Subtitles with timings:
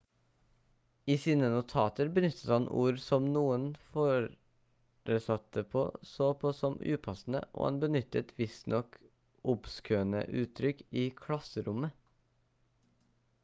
[1.15, 5.65] i sine notater benyttet han ord som noen foresatte
[6.13, 8.99] så på som upassende og han benyttet visstnok
[9.55, 12.03] obskøne uttrykk i klasserommet